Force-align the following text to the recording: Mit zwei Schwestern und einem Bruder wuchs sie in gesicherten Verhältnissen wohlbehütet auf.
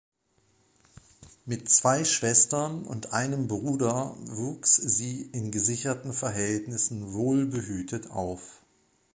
Mit 1.45 1.69
zwei 1.69 2.03
Schwestern 2.05 2.85
und 2.85 3.13
einem 3.13 3.47
Bruder 3.47 4.15
wuchs 4.21 4.77
sie 4.77 5.29
in 5.31 5.51
gesicherten 5.51 6.11
Verhältnissen 6.11 7.13
wohlbehütet 7.13 8.09
auf. 8.09 8.63